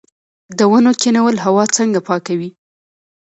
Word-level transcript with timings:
د 0.57 0.59
ونو 0.71 0.91
کینول 1.01 1.35
هوا 1.45 1.65
څنګه 1.77 1.99
پاکوي؟ 2.07 2.49